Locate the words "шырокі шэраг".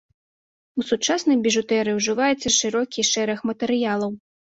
2.59-3.49